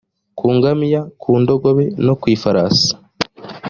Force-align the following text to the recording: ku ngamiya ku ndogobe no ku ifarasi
ku 0.37 0.45
ngamiya 0.55 1.01
ku 1.21 1.29
ndogobe 1.41 1.85
no 2.05 2.13
ku 2.19 2.25
ifarasi 2.35 2.89